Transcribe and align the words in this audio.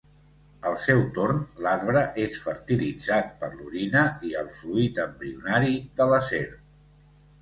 Al 0.69 0.77
seu 0.83 1.01
torn, 1.17 1.41
l'arbre 1.65 2.01
és 2.23 2.39
fertilitzat 2.45 3.29
per 3.43 3.51
l'orina 3.59 4.03
i 4.31 4.33
el 4.41 4.51
fluid 4.59 5.03
embrionari 5.07 5.77
de 6.01 6.09
la 6.15 6.23
serp. 6.31 6.61